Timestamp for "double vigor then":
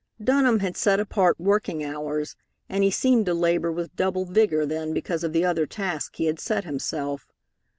3.95-4.93